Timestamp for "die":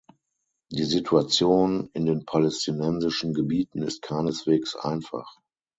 0.71-0.83